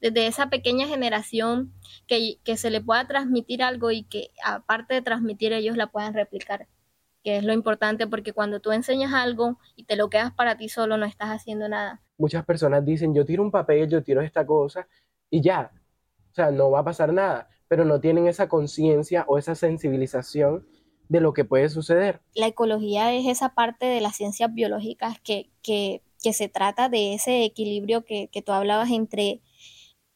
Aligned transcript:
desde 0.00 0.26
esa 0.26 0.48
pequeña 0.48 0.86
generación 0.86 1.72
que, 2.06 2.38
que 2.44 2.56
se 2.56 2.70
le 2.70 2.80
pueda 2.80 3.06
transmitir 3.06 3.62
algo 3.62 3.90
y 3.90 4.04
que 4.04 4.30
aparte 4.44 4.94
de 4.94 5.02
transmitir 5.02 5.52
ellos 5.52 5.76
la 5.76 5.88
puedan 5.88 6.14
replicar, 6.14 6.68
que 7.24 7.38
es 7.38 7.44
lo 7.44 7.52
importante 7.52 8.06
porque 8.06 8.32
cuando 8.32 8.60
tú 8.60 8.72
enseñas 8.72 9.12
algo 9.12 9.58
y 9.76 9.84
te 9.84 9.96
lo 9.96 10.08
quedas 10.08 10.32
para 10.32 10.56
ti 10.56 10.68
solo 10.68 10.96
no 10.96 11.06
estás 11.06 11.30
haciendo 11.30 11.68
nada. 11.68 12.00
Muchas 12.16 12.44
personas 12.44 12.84
dicen, 12.84 13.14
yo 13.14 13.24
tiro 13.24 13.42
un 13.42 13.50
papel, 13.50 13.88
yo 13.88 14.02
tiro 14.02 14.20
esta 14.20 14.46
cosa 14.46 14.86
y 15.30 15.40
ya, 15.40 15.72
o 16.30 16.34
sea, 16.34 16.50
no 16.50 16.70
va 16.70 16.80
a 16.80 16.84
pasar 16.84 17.12
nada, 17.12 17.48
pero 17.66 17.84
no 17.84 18.00
tienen 18.00 18.28
esa 18.28 18.48
conciencia 18.48 19.24
o 19.28 19.38
esa 19.38 19.54
sensibilización 19.54 20.66
de 21.08 21.20
lo 21.20 21.32
que 21.32 21.44
puede 21.44 21.68
suceder. 21.68 22.20
La 22.34 22.46
ecología 22.46 23.14
es 23.14 23.26
esa 23.26 23.54
parte 23.54 23.86
de 23.86 24.00
las 24.00 24.16
ciencias 24.16 24.52
biológicas 24.52 25.18
que, 25.20 25.50
que, 25.62 26.02
que 26.22 26.32
se 26.32 26.48
trata 26.48 26.88
de 26.88 27.14
ese 27.14 27.44
equilibrio 27.44 28.04
que, 28.04 28.28
que 28.28 28.42
tú 28.42 28.52
hablabas 28.52 28.90
entre 28.90 29.40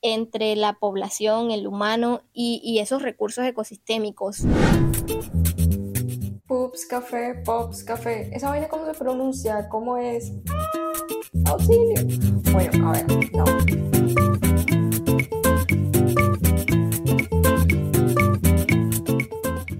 entre 0.02 0.56
la 0.56 0.74
población, 0.74 1.52
el 1.52 1.68
humano 1.68 2.22
y, 2.32 2.60
y, 2.64 2.80
esos 2.80 3.02
recursos 3.02 3.44
ecosistémicos. 3.44 4.42
Pups, 6.46 6.86
café, 6.86 7.40
pops, 7.44 7.84
café. 7.84 8.28
¿Esa 8.34 8.50
vaina 8.50 8.68
cómo 8.68 8.84
se 8.84 8.98
pronuncia? 8.98 9.68
¿Cómo 9.68 9.96
es? 9.96 10.32
Auxilio. 11.46 12.02
Bueno, 12.52 12.88
a 12.88 12.92
ver, 12.92 13.06
no. 13.32 13.44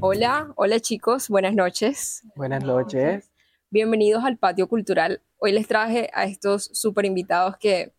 Hola, 0.00 0.52
hola 0.54 0.78
chicos, 0.78 1.28
buenas 1.28 1.54
noches. 1.54 2.22
Buenas 2.36 2.62
noches. 2.62 3.32
Bienvenidos 3.70 4.22
al 4.24 4.38
Patio 4.38 4.68
Cultural. 4.68 5.20
Hoy 5.38 5.50
les 5.50 5.66
traje 5.66 6.10
a 6.14 6.24
estos 6.24 6.70
super 6.72 7.06
invitados 7.06 7.56
que 7.56 7.92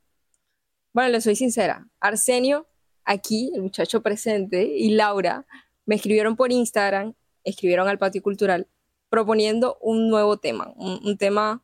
bueno, 0.93 1.09
les 1.09 1.23
soy 1.23 1.35
sincera. 1.35 1.87
Arsenio, 1.99 2.67
aquí, 3.03 3.51
el 3.55 3.63
muchacho 3.63 4.01
presente, 4.01 4.63
y 4.63 4.91
Laura 4.91 5.45
me 5.85 5.95
escribieron 5.95 6.35
por 6.35 6.51
Instagram, 6.51 7.15
escribieron 7.43 7.87
al 7.87 7.97
Patio 7.97 8.21
Cultural, 8.21 8.67
proponiendo 9.09 9.77
un 9.81 10.09
nuevo 10.09 10.37
tema, 10.37 10.73
un, 10.75 11.17
tema 11.17 11.63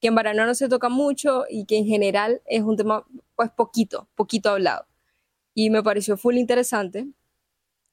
que 0.00 0.08
en 0.08 0.14
Barano 0.14 0.44
no 0.46 0.54
se 0.54 0.68
toca 0.68 0.88
mucho 0.88 1.44
y 1.48 1.64
que 1.64 1.78
en 1.78 1.86
general 1.86 2.42
es 2.46 2.62
un 2.62 2.76
tema, 2.76 3.06
pues, 3.36 3.50
poquito, 3.50 4.08
poquito 4.14 4.50
hablado. 4.50 4.86
Y 5.54 5.70
me 5.70 5.82
pareció 5.82 6.16
full 6.16 6.36
interesante. 6.36 7.06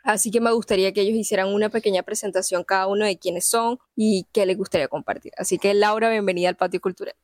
Así 0.04 0.32
que 0.32 0.40
me 0.40 0.52
gustaría 0.52 0.94
que 0.94 1.02
ellos 1.02 1.18
hicieran 1.18 1.54
una 1.54 1.70
pequeña 1.70 2.04
presentación 2.04 2.64
cada 2.64 2.88
uno 2.88 3.06
de 3.06 3.18
quiénes 3.20 3.46
son 3.46 3.80
y 3.96 4.28
qué 4.32 4.46
les 4.46 4.58
gustaría 4.58 4.88
compartir. 4.88 5.34
Así 5.38 5.58
que 5.60 5.74
Laura, 5.74 6.10
bienvenida 6.10 6.50
al 6.50 6.56
Patio 6.56 6.80
Cultural. 6.80 7.16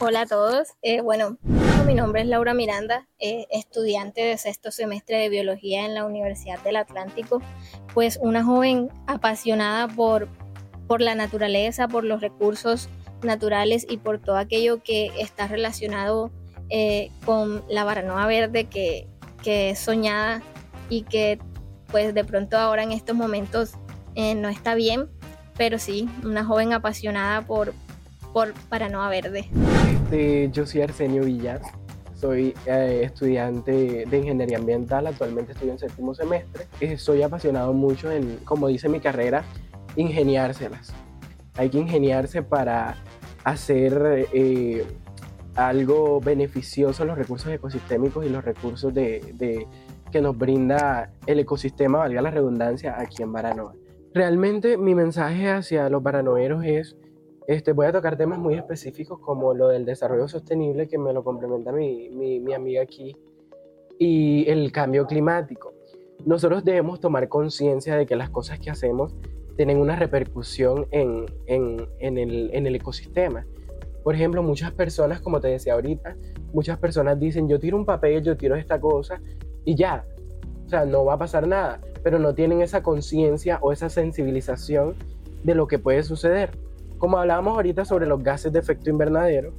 Hola 0.00 0.22
a 0.22 0.26
todos. 0.26 0.70
Eh, 0.82 1.02
bueno, 1.02 1.38
mi 1.86 1.94
nombre 1.94 2.22
es 2.22 2.26
Laura 2.26 2.52
Miranda, 2.52 3.06
eh, 3.20 3.46
estudiante 3.50 4.22
de 4.22 4.36
sexto 4.38 4.72
semestre 4.72 5.18
de 5.18 5.28
biología 5.28 5.86
en 5.86 5.94
la 5.94 6.04
Universidad 6.04 6.60
del 6.64 6.74
Atlántico. 6.74 7.40
Pues 7.94 8.18
una 8.20 8.42
joven 8.42 8.88
apasionada 9.06 9.86
por, 9.86 10.26
por 10.88 11.00
la 11.00 11.14
naturaleza, 11.14 11.86
por 11.86 12.02
los 12.02 12.20
recursos 12.20 12.88
naturales 13.22 13.86
y 13.88 13.98
por 13.98 14.18
todo 14.18 14.36
aquello 14.36 14.82
que 14.82 15.12
está 15.20 15.46
relacionado 15.46 16.32
eh, 16.70 17.12
con 17.24 17.62
la 17.68 17.84
baranoa 17.84 18.26
verde 18.26 18.64
que, 18.64 19.06
que, 19.44 19.70
es 19.70 19.78
soñada 19.78 20.42
y 20.90 21.02
que 21.02 21.38
pues 21.92 22.12
de 22.14 22.24
pronto 22.24 22.58
ahora 22.58 22.82
en 22.82 22.90
estos 22.90 23.14
momentos 23.14 23.74
no 24.16 24.48
está 24.48 24.74
bien, 24.74 25.08
pero 25.56 25.78
sí, 25.78 26.08
una 26.24 26.44
joven 26.44 26.72
apasionada 26.72 27.42
por, 27.42 27.74
por 28.34 28.52
Paranoa 28.68 29.08
Verde. 29.08 29.48
Este, 29.92 30.50
yo 30.50 30.66
soy 30.66 30.82
Arsenio 30.82 31.22
Villas, 31.22 31.62
soy 32.16 32.52
eh, 32.66 33.02
estudiante 33.04 34.04
de 34.10 34.18
ingeniería 34.18 34.58
ambiental, 34.58 35.06
actualmente 35.06 35.52
estoy 35.52 35.70
en 35.70 35.78
séptimo 35.78 36.16
semestre. 36.16 36.66
Eh, 36.80 36.98
soy 36.98 37.22
apasionado 37.22 37.72
mucho 37.72 38.10
en, 38.10 38.38
como 38.44 38.66
dice 38.66 38.88
mi 38.88 38.98
carrera, 38.98 39.44
ingeniárselas. 39.94 40.92
Hay 41.56 41.70
que 41.70 41.78
ingeniarse 41.78 42.42
para 42.42 42.96
hacer 43.44 44.28
eh, 44.32 44.84
algo 45.54 46.20
beneficioso 46.20 47.04
los 47.04 47.16
recursos 47.16 47.52
ecosistémicos 47.52 48.26
y 48.26 48.30
los 48.30 48.44
recursos 48.44 48.92
de, 48.92 49.68
que 50.10 50.20
nos 50.20 50.36
brinda 50.36 51.12
el 51.28 51.38
ecosistema, 51.38 51.98
valga 51.98 52.20
la 52.20 52.32
redundancia, 52.32 52.96
aquí 52.98 53.22
en 53.22 53.32
Baranoa. 53.32 53.74
Realmente 54.12 54.76
mi 54.76 54.96
mensaje 54.96 55.50
hacia 55.50 55.88
los 55.88 56.02
baranoeros 56.02 56.64
es 56.64 56.96
este, 57.46 57.72
voy 57.72 57.86
a 57.86 57.92
tocar 57.92 58.16
temas 58.16 58.38
muy 58.38 58.54
específicos 58.54 59.18
como 59.20 59.52
lo 59.54 59.68
del 59.68 59.84
desarrollo 59.84 60.28
sostenible, 60.28 60.88
que 60.88 60.98
me 60.98 61.12
lo 61.12 61.22
complementa 61.22 61.72
mi, 61.72 62.08
mi, 62.10 62.54
amiga 62.54 62.82
aquí, 62.82 63.16
y 63.98 64.48
el 64.48 64.72
cambio 64.72 65.06
climático. 65.06 65.74
Nosotros 66.24 66.64
debemos 66.64 67.00
tomar 67.00 67.28
conciencia 67.28 67.96
de 67.96 68.06
que 68.06 68.16
las 68.16 68.30
cosas 68.30 68.58
que 68.58 68.70
hacemos 68.70 69.14
tienen 69.56 69.78
una 69.78 69.94
repercusión 69.96 70.86
en, 70.90 71.26
en, 71.46 71.86
en, 71.98 72.18
el, 72.18 72.50
en 72.54 72.66
el 72.66 72.76
ecosistema. 72.76 73.46
Por 74.02 74.14
ejemplo, 74.14 74.42
muchas 74.42 74.72
personas, 74.72 75.20
como 75.20 75.40
te 75.40 75.48
decía 75.48 75.74
ahorita, 75.74 76.16
muchas 76.52 76.78
personas 76.78 77.20
dicen, 77.20 77.48
yo 77.48 77.58
tiro 77.58 77.76
un 77.76 77.84
papel, 77.84 78.22
yo 78.22 78.36
tiro 78.36 78.56
esta 78.56 78.80
cosa 78.80 79.20
y 79.64 79.74
ya. 79.74 80.06
O 80.64 80.68
sea, 80.68 80.86
no 80.86 81.04
va 81.04 81.14
a 81.14 81.18
pasar 81.18 81.46
nada, 81.46 81.80
pero 82.02 82.18
no 82.18 82.34
tienen 82.34 82.62
esa 82.62 82.82
conciencia 82.82 83.58
o 83.60 83.70
esa 83.70 83.90
sensibilización 83.90 84.94
de 85.42 85.54
lo 85.54 85.66
que 85.66 85.78
puede 85.78 86.02
suceder. 86.02 86.63
Como 86.98 87.18
hablábamos 87.18 87.54
ahorita 87.56 87.84
sobre 87.84 88.06
los 88.06 88.22
gases 88.22 88.52
de 88.52 88.58
efecto 88.58 88.90
invernadero, 88.90 89.52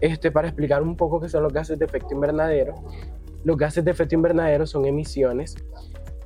este, 0.00 0.30
para 0.30 0.48
explicar 0.48 0.82
un 0.82 0.96
poco 0.96 1.20
qué 1.20 1.28
son 1.28 1.42
los 1.44 1.52
gases 1.52 1.78
de 1.78 1.84
efecto 1.84 2.14
invernadero, 2.14 2.74
los 3.44 3.56
gases 3.56 3.84
de 3.84 3.90
efecto 3.90 4.14
invernadero 4.14 4.66
son 4.66 4.84
emisiones, 4.84 5.56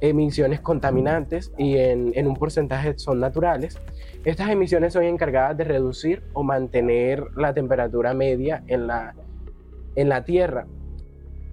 emisiones 0.01 0.61
contaminantes 0.61 1.53
y 1.57 1.77
en, 1.77 2.13
en, 2.15 2.27
un 2.27 2.35
porcentaje 2.35 2.99
son 2.99 3.21
naturales. 3.21 3.79
Estas 4.25 4.51
emisiones 4.51 4.93
son 4.93 5.05
encargadas 5.05 5.57
de 5.57 5.65
reducir 5.65 6.23
o 6.33 6.43
mantener 6.43 7.25
la 7.37 7.55
temperatura 7.55 8.13
media 8.13 8.63
en 8.67 8.87
la, 8.87 9.15
en 9.95 10.09
la 10.09 10.25
Tierra. 10.25 10.67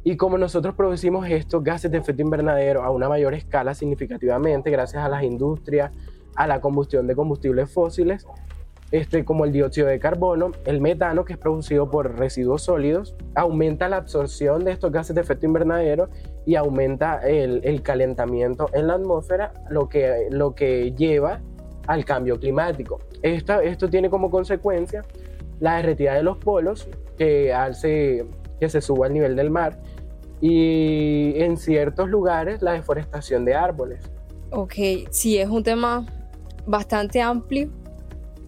Y 0.04 0.18
como 0.18 0.38
nosotros 0.38 0.76
producimos 0.76 1.28
estos 1.30 1.64
gases 1.64 1.90
de 1.90 1.98
efecto 1.98 2.22
invernadero 2.22 2.84
a 2.84 2.90
una 2.90 3.08
mayor 3.08 3.34
escala 3.34 3.74
significativamente 3.74 4.70
gracias 4.70 5.04
a 5.04 5.08
las 5.08 5.24
industrias, 5.24 5.92
a 6.36 6.46
la 6.46 6.60
combustión 6.60 7.08
de 7.08 7.16
combustibles 7.16 7.72
fósiles, 7.72 8.28
este, 8.94 9.26
como 9.26 9.44
el 9.44 9.52
dióxido 9.52 9.88
de 9.88 9.98
carbono, 9.98 10.52
el 10.66 10.80
metano, 10.80 11.26
que 11.26 11.34
es 11.34 11.40
producido 11.40 11.90
por 11.90 12.16
residuos 12.20 12.62
sólidos, 12.62 13.16
aumenta 13.34 13.90
la 13.90 13.98
absorción 13.98 14.64
de 14.64 14.72
estos 14.72 14.92
gases 14.92 15.16
de 15.16 15.22
efecto 15.22 15.48
invernadero 15.48 16.10
y 16.46 16.54
aumenta 16.54 17.18
el, 17.28 17.82
calentamiento 17.82 18.70
en 18.72 18.86
la 18.86 18.94
atmósfera, 18.94 19.52
lo 19.72 19.90
que, 19.90 20.28
lo 20.30 20.54
que 20.54 20.94
lleva 20.94 21.42
al 21.88 22.06
cambio 22.06 22.40
climático. 22.40 23.00
Esto, 23.24 23.62
esto 23.62 23.90
tiene 23.90 24.12
como 24.12 24.30
consecuencia 24.30 25.04
la 25.60 25.78
derretida 25.78 26.14
de 26.14 26.22
los 26.22 26.38
polos, 26.38 26.88
que 27.18 27.52
hace 27.52 28.28
que 28.60 28.70
se 28.70 28.80
suba 28.80 29.08
el 29.08 29.14
nivel 29.14 29.36
del 29.36 29.50
mar, 29.50 29.82
y 30.40 31.34
en 31.38 31.58
ciertos 31.58 32.10
lugares 32.10 32.62
la 32.62 32.74
deforestación 32.74 33.44
de 33.44 33.56
árboles. 33.56 34.04
Ok, 34.52 34.76
sí, 35.10 35.40
es 35.40 35.50
un 35.50 35.64
tema 35.64 36.06
bastante 36.68 37.20
amplio 37.20 37.72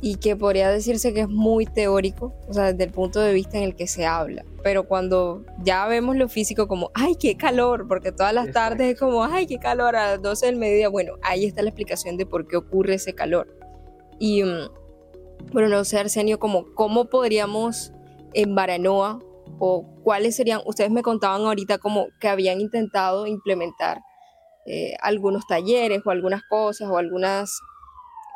y 0.01 0.16
que 0.16 0.35
podría 0.35 0.69
decirse 0.69 1.13
que 1.13 1.22
es 1.22 1.29
muy 1.29 1.66
teórico, 1.66 2.33
o 2.47 2.53
sea, 2.53 2.72
desde 2.72 2.83
el 2.85 2.91
punto 2.91 3.19
de 3.19 3.33
vista 3.33 3.57
en 3.57 3.63
el 3.63 3.75
que 3.75 3.88
se 3.88 4.06
habla. 4.06 4.45
Pero 4.63 4.88
cuando 4.88 5.45
ya 5.63 5.88
vemos 5.88 6.16
lo 6.16 6.28
físico 6.28 6.67
como, 6.67 6.91
ay, 6.94 7.16
qué 7.16 7.38
calor, 7.38 7.88
porque 7.88 8.11
todas 8.11 8.34
las 8.34 8.51
tardes 8.51 8.94
es 8.94 9.00
como, 9.00 9.23
ay, 9.23 9.47
qué 9.47 9.57
calor, 9.57 9.95
a 9.95 10.11
las 10.11 10.22
12 10.22 10.45
del 10.47 10.55
mediodía, 10.57 10.89
bueno, 10.89 11.13
ahí 11.23 11.45
está 11.45 11.61
la 11.61 11.69
explicación 11.69 12.17
de 12.17 12.25
por 12.25 12.47
qué 12.47 12.57
ocurre 12.57 12.95
ese 12.95 13.13
calor. 13.13 13.57
Y, 14.19 14.44
mm, 14.44 14.69
bueno, 15.51 15.69
no 15.69 15.84
sé, 15.84 16.00
Arsenio, 16.00 16.39
como, 16.39 16.73
¿cómo 16.73 17.05
podríamos 17.09 17.94
en 18.34 18.53
Baranoa 18.53 19.19
o 19.59 19.85
cuáles 20.03 20.35
serían, 20.35 20.61
ustedes 20.66 20.91
me 20.91 21.01
contaban 21.01 21.41
ahorita 21.41 21.78
como 21.78 22.07
que 22.19 22.28
habían 22.28 22.59
intentado 22.59 23.25
implementar 23.25 23.99
eh, 24.66 24.96
algunos 25.02 25.46
talleres 25.47 26.02
o 26.05 26.09
algunas 26.09 26.43
cosas 26.43 26.90
o 26.90 26.97
algunas 26.97 27.59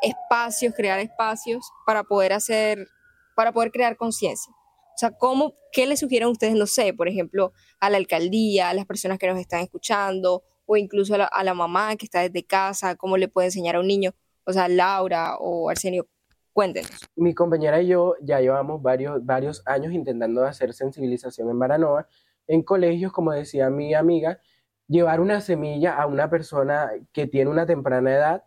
espacios, 0.02 0.74
crear 0.76 1.00
espacios 1.00 1.72
para 1.86 2.04
poder 2.04 2.34
hacer, 2.34 2.88
para 3.36 3.52
poder 3.52 3.72
crear 3.72 3.98
conciencia. 3.98 4.54
O 4.54 4.98
sea, 5.00 5.12
¿cómo, 5.12 5.56
¿qué 5.72 5.88
le 5.88 5.96
sugieren 5.96 6.28
ustedes, 6.28 6.56
no 6.56 6.66
sé, 6.66 6.94
por 6.94 7.08
ejemplo, 7.08 7.54
a 7.80 7.90
la 7.90 7.98
alcaldía, 7.98 8.70
a 8.70 8.74
las 8.74 8.86
personas 8.86 9.18
que 9.18 9.28
nos 9.28 9.40
están 9.40 9.62
escuchando, 9.62 10.44
o 10.66 10.78
incluso 10.78 11.16
a 11.16 11.44
la, 11.44 11.54
mamá 11.54 11.96
que 11.96 12.06
está 12.06 12.22
desde 12.22 12.46
casa, 12.46 12.96
cómo 12.96 13.18
le 13.18 13.28
puede 13.28 13.48
enseñar 13.48 13.78
a 13.78 13.80
un 13.80 13.88
niño? 13.88 14.12
O 14.44 14.52
sea, 14.52 14.68
Laura 14.68 15.38
o 15.40 15.70
Arsenio, 15.70 16.08
cuéntenos. 16.52 16.92
Mi 17.16 17.34
compañera 17.34 17.82
y 17.82 17.88
yo 17.88 18.16
ya 18.22 18.42
llevamos 18.42 18.82
varios, 18.82 19.26
varios 19.26 19.64
años 19.66 19.94
intentando 19.94 20.44
hacer 20.44 20.74
sensibilización 20.74 21.50
en 21.50 21.60
Baranoa, 21.60 22.08
en 22.48 22.62
colegios, 22.62 23.14
como 23.14 23.32
decía 23.32 23.70
mi 23.70 23.94
amiga, 23.94 24.42
llevar 24.88 25.22
una 25.22 25.40
semilla 25.40 25.96
a 25.96 26.08
una 26.08 26.30
persona 26.30 26.92
que 27.14 27.26
tiene 27.26 27.50
una 27.50 27.66
temprana 27.66 28.14
edad 28.14 28.44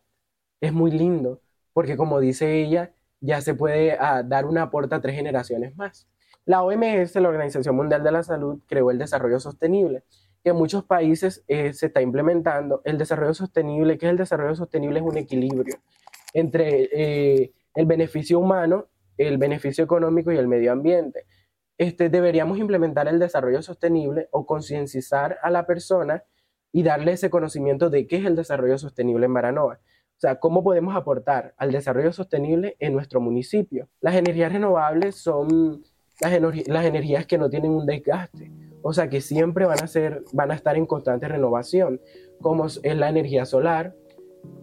es 0.62 0.72
muy 0.72 0.92
lindo, 0.92 1.42
porque 1.72 1.96
como 1.96 2.20
dice 2.20 2.62
ella, 2.62 2.94
ya 3.20 3.40
se 3.40 3.54
puede 3.54 3.96
ah, 3.98 4.22
dar 4.22 4.46
una 4.46 4.62
aporte 4.62 4.94
a 4.94 5.00
tres 5.00 5.16
generaciones 5.16 5.76
más. 5.76 6.08
La 6.44 6.62
OMS, 6.62 7.14
la 7.16 7.28
Organización 7.28 7.76
Mundial 7.76 8.02
de 8.02 8.12
la 8.12 8.22
Salud, 8.22 8.60
creó 8.66 8.90
el 8.90 8.98
desarrollo 8.98 9.40
sostenible, 9.40 10.04
que 10.42 10.50
en 10.50 10.56
muchos 10.56 10.84
países 10.84 11.44
eh, 11.48 11.72
se 11.72 11.86
está 11.86 12.00
implementando. 12.00 12.80
El 12.84 12.96
desarrollo 12.96 13.34
sostenible, 13.34 13.98
que 13.98 14.06
es 14.06 14.10
el 14.10 14.16
desarrollo 14.16 14.54
sostenible, 14.54 15.00
es 15.00 15.04
un 15.04 15.18
equilibrio 15.18 15.76
entre 16.32 16.88
eh, 16.92 17.52
el 17.74 17.86
beneficio 17.86 18.38
humano, 18.38 18.86
el 19.18 19.38
beneficio 19.38 19.82
económico 19.84 20.30
y 20.30 20.38
el 20.38 20.46
medio 20.46 20.72
ambiente. 20.72 21.26
Este, 21.76 22.08
deberíamos 22.08 22.58
implementar 22.58 23.08
el 23.08 23.18
desarrollo 23.18 23.62
sostenible 23.62 24.28
o 24.30 24.46
concienciar 24.46 25.38
a 25.42 25.50
la 25.50 25.66
persona 25.66 26.22
y 26.70 26.84
darle 26.84 27.12
ese 27.12 27.30
conocimiento 27.30 27.90
de 27.90 28.06
qué 28.06 28.16
es 28.18 28.24
el 28.24 28.36
desarrollo 28.36 28.78
sostenible 28.78 29.26
en 29.26 29.34
Baranoa. 29.34 29.80
O 30.22 30.24
sea, 30.24 30.36
cómo 30.36 30.62
podemos 30.62 30.94
aportar 30.94 31.52
al 31.56 31.72
desarrollo 31.72 32.12
sostenible 32.12 32.76
en 32.78 32.92
nuestro 32.92 33.20
municipio. 33.20 33.88
Las 34.00 34.14
energías 34.14 34.52
renovables 34.52 35.16
son 35.16 35.82
las, 36.20 36.32
las 36.68 36.84
energías 36.84 37.26
que 37.26 37.38
no 37.38 37.50
tienen 37.50 37.72
un 37.72 37.86
desgaste, 37.86 38.52
o 38.82 38.92
sea, 38.92 39.08
que 39.08 39.20
siempre 39.20 39.66
van 39.66 39.82
a, 39.82 39.88
ser, 39.88 40.22
van 40.32 40.52
a 40.52 40.54
estar 40.54 40.76
en 40.76 40.86
constante 40.86 41.26
renovación, 41.26 42.00
como 42.40 42.66
es 42.66 42.80
la 42.84 43.08
energía 43.08 43.44
solar, 43.46 43.96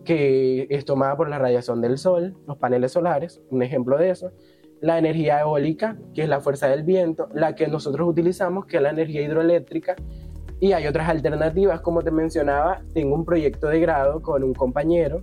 que 0.06 0.66
es 0.70 0.86
tomada 0.86 1.18
por 1.18 1.28
la 1.28 1.40
radiación 1.40 1.82
del 1.82 1.98
sol, 1.98 2.38
los 2.48 2.56
paneles 2.58 2.94
solares, 2.94 3.42
un 3.50 3.62
ejemplo 3.62 3.98
de 3.98 4.12
eso, 4.12 4.32
la 4.80 4.98
energía 4.98 5.42
eólica, 5.42 5.98
que 6.14 6.24
es 6.24 6.30
la 6.30 6.40
fuerza 6.40 6.70
del 6.70 6.84
viento, 6.84 7.28
la 7.34 7.56
que 7.56 7.68
nosotros 7.68 8.08
utilizamos, 8.08 8.66
que 8.66 8.78
es 8.78 8.82
la 8.82 8.92
energía 8.92 9.24
hidroeléctrica, 9.24 9.98
y 10.62 10.72
hay 10.72 10.88
otras 10.88 11.10
alternativas, 11.10 11.82
como 11.82 12.02
te 12.02 12.12
mencionaba, 12.12 12.82
tengo 12.94 13.14
un 13.14 13.26
proyecto 13.26 13.68
de 13.68 13.82
grado 13.82 14.22
con 14.22 14.42
un 14.44 14.54
compañero, 14.54 15.22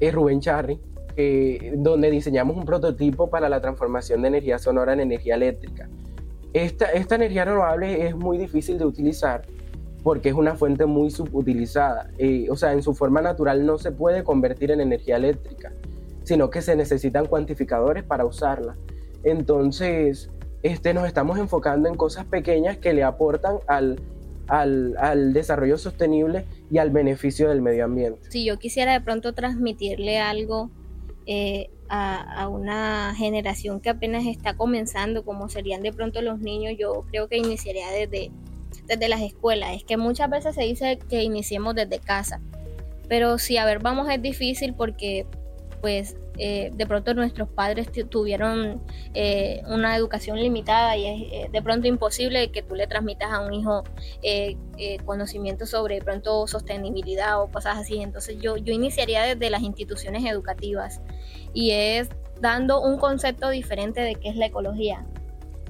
es 0.00 0.14
Rubén 0.14 0.40
Charri, 0.40 0.80
donde 1.76 2.10
diseñamos 2.10 2.56
un 2.56 2.64
prototipo 2.64 3.28
para 3.28 3.48
la 3.48 3.60
transformación 3.60 4.22
de 4.22 4.28
energía 4.28 4.58
sonora 4.58 4.92
en 4.92 5.00
energía 5.00 5.34
eléctrica. 5.34 5.88
Esta, 6.52 6.86
esta 6.92 7.16
energía 7.16 7.44
renovable 7.44 8.06
es 8.06 8.16
muy 8.16 8.38
difícil 8.38 8.78
de 8.78 8.84
utilizar 8.84 9.42
porque 10.02 10.30
es 10.30 10.34
una 10.34 10.54
fuente 10.54 10.86
muy 10.86 11.10
subutilizada. 11.10 12.10
Eh, 12.18 12.48
o 12.50 12.56
sea, 12.56 12.72
en 12.72 12.82
su 12.82 12.94
forma 12.94 13.20
natural 13.20 13.66
no 13.66 13.78
se 13.78 13.92
puede 13.92 14.24
convertir 14.24 14.70
en 14.70 14.80
energía 14.80 15.16
eléctrica, 15.16 15.72
sino 16.24 16.50
que 16.50 16.62
se 16.62 16.76
necesitan 16.76 17.26
cuantificadores 17.26 18.04
para 18.04 18.24
usarla. 18.24 18.74
Entonces, 19.22 20.30
este, 20.62 20.94
nos 20.94 21.06
estamos 21.06 21.38
enfocando 21.38 21.88
en 21.88 21.96
cosas 21.96 22.24
pequeñas 22.24 22.78
que 22.78 22.92
le 22.92 23.04
aportan 23.04 23.58
al, 23.66 24.00
al, 24.48 25.32
desarrollo 25.32 25.78
sostenible 25.78 26.44
y 26.70 26.78
al 26.78 26.90
beneficio 26.90 27.48
del 27.48 27.62
medio 27.62 27.84
ambiente. 27.84 28.30
Si 28.30 28.44
yo 28.44 28.58
quisiera 28.58 28.92
de 28.92 29.00
pronto 29.00 29.34
transmitirle 29.34 30.18
algo 30.18 30.70
eh, 31.26 31.70
a, 31.88 32.42
a, 32.42 32.48
una 32.48 33.14
generación 33.16 33.80
que 33.80 33.90
apenas 33.90 34.26
está 34.26 34.56
comenzando, 34.56 35.24
como 35.24 35.48
serían 35.48 35.82
de 35.82 35.92
pronto 35.92 36.22
los 36.22 36.40
niños, 36.40 36.74
yo 36.78 37.04
creo 37.10 37.28
que 37.28 37.36
iniciaría 37.36 37.90
desde, 37.90 38.30
desde 38.86 39.08
las 39.08 39.20
escuelas. 39.20 39.76
Es 39.76 39.84
que 39.84 39.96
muchas 39.96 40.30
veces 40.30 40.54
se 40.54 40.62
dice 40.62 40.98
que 41.08 41.22
iniciemos 41.22 41.74
desde 41.74 41.98
casa, 41.98 42.40
pero 43.08 43.38
si 43.38 43.56
a 43.56 43.64
ver, 43.64 43.78
vamos, 43.78 44.08
es 44.10 44.20
difícil 44.20 44.74
porque 44.74 45.26
pues 45.80 46.16
eh, 46.38 46.70
de 46.72 46.86
pronto 46.86 47.14
nuestros 47.14 47.48
padres 47.48 47.88
tuvieron 48.08 48.80
eh, 49.12 49.60
una 49.66 49.96
educación 49.96 50.38
limitada 50.38 50.96
y 50.96 51.06
es 51.06 51.32
eh, 51.32 51.48
de 51.50 51.62
pronto 51.62 51.88
imposible 51.88 52.52
que 52.52 52.62
tú 52.62 52.76
le 52.76 52.86
transmitas 52.86 53.32
a 53.32 53.40
un 53.40 53.54
hijo 53.54 53.82
conocimiento 55.04 55.66
sobre 55.66 55.96
de 55.96 56.02
pronto 56.02 56.46
sostenibilidad 56.46 57.42
o 57.42 57.48
cosas 57.48 57.76
así. 57.78 58.00
Entonces 58.00 58.36
yo, 58.40 58.56
yo 58.56 58.72
iniciaría 58.72 59.22
desde 59.22 59.50
las 59.50 59.62
instituciones 59.62 60.24
educativas 60.24 61.00
y 61.52 61.72
es 61.72 62.08
dando 62.40 62.80
un 62.80 62.98
concepto 62.98 63.50
diferente 63.50 64.00
de 64.00 64.14
qué 64.14 64.28
es 64.28 64.36
la 64.36 64.46
ecología. 64.46 65.04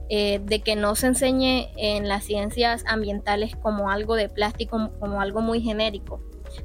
de 0.08 0.62
que 0.64 0.74
no 0.74 0.94
se 0.94 1.06
enseñe 1.06 1.68
en 1.76 2.08
las 2.08 2.24
ciencias 2.24 2.82
ambientales 2.86 3.56
como 3.56 3.90
algo 3.90 4.16
de 4.16 4.28
plástico, 4.28 4.90
como 5.00 5.20
algo 5.20 5.40
muy 5.40 5.60
genérico, 5.60 6.20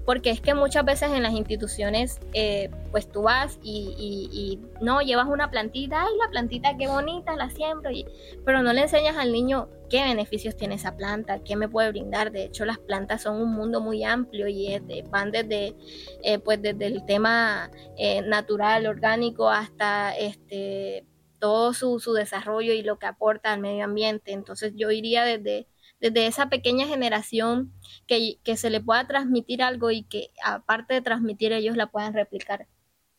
porque 0.06 0.30
es 0.30 0.42
que 0.42 0.54
muchas 0.54 0.86
veces 0.86 1.12
en 1.12 1.24
las 1.24 1.34
instituciones, 1.34 2.20
eh, 2.34 2.70
pues 2.92 3.12
tú 3.12 3.24
vas 3.24 3.60
y, 3.64 4.60
no 4.82 5.02
llevas 5.02 5.28
una 5.28 5.50
plantita, 5.50 6.04
ay, 6.04 6.14
la 6.20 6.30
plantita 6.30 6.76
qué 6.78 6.88
bonita, 6.88 7.36
la 7.36 7.50
siembro, 7.50 7.92
y, 7.92 8.06
pero 8.46 8.62
no 8.62 8.74
le 8.74 8.82
enseñas 8.82 9.18
al 9.18 9.32
niño 9.32 9.70
qué 9.90 10.04
beneficios 10.04 10.56
tiene 10.56 10.76
esa 10.76 10.96
planta, 10.96 11.40
qué 11.44 11.56
me 11.56 11.70
puede 11.70 11.90
brindar. 11.90 12.32
De 12.32 12.46
hecho, 12.46 12.66
las 12.66 12.80
plantas 12.80 13.22
son 13.22 13.42
un 13.42 13.54
mundo 13.54 13.82
muy 13.82 14.04
amplio 14.04 14.48
y 14.48 14.80
van 15.10 15.32
desde, 15.32 15.76
eh, 16.24 16.40
pues 16.40 16.62
desde 16.62 16.88
el 16.88 17.06
tema 17.06 17.70
eh, 17.98 18.22
natural, 18.22 18.88
orgánico, 18.88 19.50
hasta 19.50 20.16
este 20.18 21.06
todo 21.44 21.74
su, 21.74 22.00
su 22.00 22.14
desarrollo 22.14 22.72
y 22.72 22.84
lo 22.84 22.98
que 23.00 23.06
aporta 23.06 23.52
al 23.52 23.60
medio 23.60 23.84
ambiente. 23.84 24.32
Entonces 24.32 24.74
yo 24.78 24.92
iría 24.92 25.26
desde 25.26 25.68
desde 26.04 26.28
esa 26.28 26.50
pequeña 26.50 26.86
generación 26.86 27.72
que, 28.08 28.38
se 28.58 28.70
le 28.70 28.82
pueda 28.82 29.08
transmitir 29.08 29.64
algo 29.64 29.90
y 29.90 30.04
que 30.04 30.32
aparte 30.44 30.96
de 30.96 31.02
transmitir 31.02 31.54
ellos 31.54 31.78
la 31.78 31.88
puedan 31.88 32.14
replicar, 32.14 32.68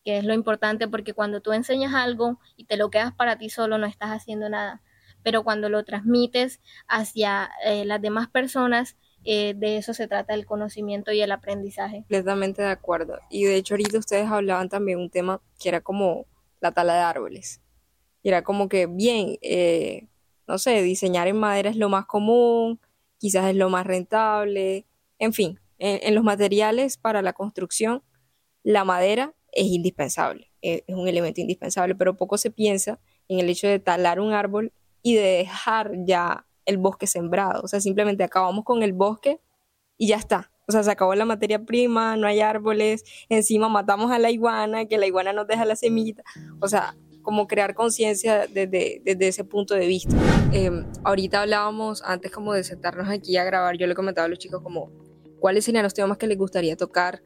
que 0.05 0.19
es 0.19 0.25
lo 0.25 0.35
importante 0.35 0.87
porque 0.87 1.15
cuando 1.15 1.41
tú 1.41 1.53
enseñas 1.53 1.95
algo 1.95 2.39
y 2.57 2.65
te 2.67 2.77
lo 2.77 2.91
quedas 2.91 3.15
para 3.15 3.39
ti 3.39 3.49
solo 3.49 3.79
no 3.79 3.87
estás 3.87 4.11
haciendo 4.11 4.51
nada, 4.51 4.83
pero 5.23 5.45
cuando 5.45 5.71
lo 5.71 5.83
transmites 5.87 6.61
hacia 6.87 7.51
eh, 7.65 7.87
las 7.87 8.03
demás 8.03 8.29
personas, 8.29 8.99
eh, 9.25 9.55
de 9.57 9.79
eso 9.79 9.95
se 9.95 10.07
trata 10.07 10.35
el 10.35 10.45
conocimiento 10.45 11.11
y 11.11 11.23
el 11.23 11.33
aprendizaje. 11.33 12.01
Completamente 12.01 12.61
de 12.61 12.69
acuerdo. 12.69 13.19
Y 13.31 13.45
de 13.45 13.57
hecho 13.57 13.75
ahorita 13.75 13.97
ustedes 13.99 14.29
hablaban 14.29 14.69
también 14.69 14.99
un 14.99 15.09
tema 15.09 15.41
que 15.59 15.71
era 15.71 15.81
como 15.81 16.27
la 16.61 16.73
tala 16.73 16.97
de 16.97 17.01
árboles. 17.01 17.63
Era 18.23 18.45
como 18.45 18.69
que, 18.69 18.87
bien, 18.87 19.39
eh, 19.41 20.09
no 20.47 20.59
sé, 20.59 20.83
diseñar 20.83 21.29
en 21.29 21.37
madera 21.37 21.71
es 21.71 21.77
lo 21.77 21.89
más 21.89 22.07
común, 22.07 22.81
quizás 23.19 23.51
es 23.51 23.57
lo 23.57 23.71
más 23.71 23.87
rentable, 23.87 24.87
en 25.19 25.33
fin, 25.33 25.61
en, 25.79 26.15
los 26.15 26.25
materiales 26.25 26.97
para 26.97 27.23
la 27.23 27.33
construcción, 27.33 28.03
la 28.63 28.85
madera 28.85 29.35
es 29.53 29.67
indispensable, 29.67 30.51
e, 30.63 30.85
es, 30.87 30.95
un 30.95 31.09
elemento 31.09 31.41
indispensable, 31.41 31.95
pero 31.95 32.17
poco 32.17 32.39
se 32.39 32.51
piensa 32.51 33.01
en 33.29 33.41
el 33.41 33.49
hecho 33.49 33.69
de 33.69 33.79
talar 33.79 34.21
un 34.21 34.33
árbol 34.33 34.73
y 35.03 35.15
de 35.15 35.39
dejar 35.39 35.93
ya 36.05 36.47
el 36.67 36.79
bosque 36.79 37.07
sembrado, 37.07 37.63
o 37.63 37.69
sea, 37.69 37.81
simplemente 37.81 38.25
acabamos 38.25 38.65
con 38.65 38.83
el 38.83 38.93
bosque 38.93 39.41
y 39.97 40.09
ya 40.09 40.17
está. 40.17 40.51
O 40.67 40.73
sea, 40.73 40.83
se 40.83 40.91
acabó 40.91 41.15
la 41.15 41.27
materia 41.27 41.63
prima, 41.63 42.17
no 42.17 42.27
hay 42.27 42.41
árboles, 42.41 43.05
encima 43.29 43.69
matamos 43.69 44.11
a 44.11 44.19
la 44.19 44.31
iguana, 44.31 44.87
que 44.87 44.97
la 44.97 45.07
iguana 45.07 45.33
nos 45.33 45.47
deja 45.47 45.67
la 45.67 45.77
semillita. 45.77 46.25
O 46.61 46.69
sea, 46.69 46.97
como 47.25 47.49
crear 47.49 47.75
conciencia 47.75 48.47
desde, 48.47 49.03
ese 49.05 49.43
punto 49.43 49.75
de 49.75 49.87
vista. 49.89 50.15
Em, 50.53 50.87
ahorita 51.03 51.41
hablábamos, 51.41 52.03
antes 52.05 52.31
como 52.31 52.53
de 52.53 52.63
sentarnos 52.63 53.09
aquí 53.09 53.37
a 53.37 53.45
grabar, 53.45 53.77
yo 53.77 53.89
le 53.89 53.95
comentaba 53.95 54.27
a 54.27 54.29
los 54.29 54.39
chicos 54.39 54.63
como 54.63 54.93
cuáles 55.41 55.65
serían 55.65 55.83
los 55.83 55.95
temas 55.95 56.19
que 56.19 56.29
les 56.29 56.39
gustaría 56.39 56.77
tocar, 56.77 57.23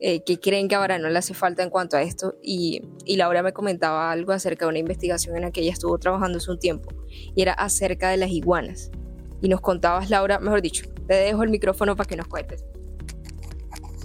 eh, 0.00 0.22
qué 0.22 0.38
creen 0.38 0.68
que 0.68 0.76
ahora 0.76 0.98
no 0.98 1.08
le 1.08 1.18
hace 1.18 1.34
falta 1.34 1.62
en 1.64 1.70
cuanto 1.70 1.96
a 1.96 2.02
esto. 2.02 2.36
Y, 2.42 2.82
y, 3.04 3.16
Laura 3.16 3.42
me 3.42 3.52
comentaba 3.52 4.12
algo 4.12 4.32
acerca 4.32 4.66
de 4.66 4.68
una 4.68 4.78
investigación 4.78 5.34
en 5.34 5.42
la 5.42 5.50
que 5.50 5.62
ella 5.62 5.72
estuvo 5.72 5.98
trabajando 5.98 6.38
hace 6.38 6.50
un 6.52 6.58
tiempo, 6.58 6.90
y 7.08 7.42
era 7.42 7.54
acerca 7.54 8.10
de 8.10 8.18
las 8.18 8.30
iguanas. 8.30 8.92
Y 9.40 9.48
nos 9.48 9.60
contabas, 9.60 10.10
Laura, 10.10 10.38
mejor 10.38 10.62
dicho, 10.62 10.84
te 11.06 11.14
dejo 11.14 11.42
el 11.42 11.50
micrófono 11.50 11.96
para 11.96 12.06
que 12.06 12.16
nos 12.16 12.28
cuentes. 12.28 12.64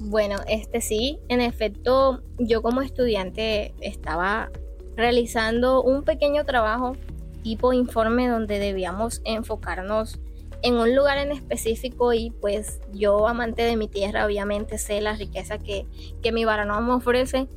Bueno, 0.05 0.37
este 0.47 0.81
sí, 0.81 1.19
en 1.27 1.41
efecto, 1.41 2.23
yo 2.37 2.61
como 2.61 2.81
estudiante 2.81 3.73
estaba 3.79 4.51
realizando 4.95 5.81
un 5.81 6.03
pequeño 6.03 6.45
trabajo 6.45 6.95
tipo 7.43 7.73
informe 7.73 8.27
donde 8.27 8.59
debíamos 8.59 9.21
enfocarnos 9.25 10.19
en 10.61 10.75
un 10.75 10.95
lugar 10.95 11.17
en 11.17 11.31
específico 11.31 12.13
y 12.13 12.31
pues 12.31 12.79
yo 12.93 13.27
amante 13.27 13.63
de 13.63 13.75
mi 13.75 13.89
tierra 13.89 14.25
obviamente 14.25 14.77
sé 14.77 15.01
la 15.01 15.13
riqueza 15.13 15.57
que, 15.57 15.85
que 16.21 16.31
mi 16.31 16.45
Baranoa 16.45 16.79
me 16.79 16.93
ofrece 16.93 17.47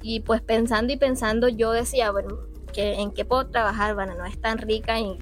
y 0.00 0.20
pues 0.20 0.40
pensando 0.42 0.92
y 0.92 0.96
pensando 0.96 1.48
yo 1.48 1.72
decía, 1.72 2.10
bueno, 2.10 2.38
que, 2.72 2.94
¿en 2.94 3.12
qué 3.12 3.24
puedo 3.24 3.46
trabajar? 3.48 3.94
Baranoa 3.94 4.28
es 4.28 4.40
tan 4.40 4.58
rica 4.58 4.98
y 4.98 5.18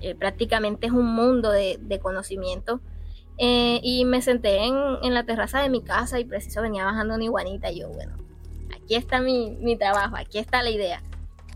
eh, 0.00 0.14
prácticamente 0.14 0.86
es 0.86 0.92
un 0.92 1.14
mundo 1.14 1.50
de, 1.50 2.00
conocimiento. 2.00 2.80
Eh, 3.38 3.80
y 3.82 4.04
me 4.04 4.20
senté 4.20 4.64
en, 4.66 4.76
en, 5.02 5.14
la 5.14 5.24
terraza 5.24 5.62
de 5.62 5.70
mi 5.70 5.82
casa 5.82 6.20
y 6.20 6.24
preciso 6.24 6.60
venía 6.60 6.84
bajando 6.84 7.14
una 7.14 7.24
iguanita 7.24 7.72
y 7.72 7.80
yo, 7.80 7.88
bueno, 7.88 8.14
aquí 8.92 8.96
está 8.96 9.20
mi, 9.20 9.56
mi 9.60 9.76
trabajo, 9.76 10.16
aquí 10.16 10.38
está 10.38 10.62
la 10.62 10.68
idea. 10.70 11.02